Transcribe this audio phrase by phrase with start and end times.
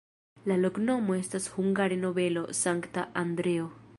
[0.51, 3.73] La loknomo estas hungare: nobelo-Sankta Andreo.